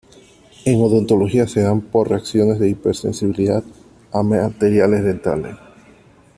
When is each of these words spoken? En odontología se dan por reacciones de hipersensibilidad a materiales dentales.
En 0.65 0.81
odontología 0.81 1.47
se 1.47 1.61
dan 1.61 1.79
por 1.79 2.09
reacciones 2.09 2.57
de 2.57 2.69
hipersensibilidad 2.69 3.63
a 4.11 4.23
materiales 4.23 5.03
dentales. 5.03 5.55